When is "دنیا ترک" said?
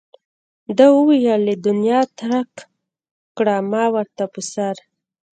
1.67-2.49